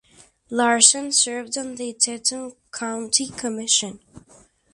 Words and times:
Larson 0.49 1.11
served 1.11 1.55
on 1.59 1.75
the 1.75 1.93
Teton 1.93 2.53
County 2.71 3.27
Commission. 3.27 3.99